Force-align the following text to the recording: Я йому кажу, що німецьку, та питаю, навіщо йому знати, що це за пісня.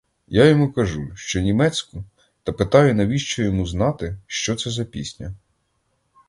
Я 0.27 0.45
йому 0.45 0.71
кажу, 0.71 1.09
що 1.15 1.41
німецьку, 1.41 2.03
та 2.43 2.51
питаю, 2.51 2.95
навіщо 2.95 3.43
йому 3.43 3.67
знати, 3.67 4.17
що 4.27 4.55
це 4.55 4.69
за 4.69 4.85
пісня. 4.85 5.33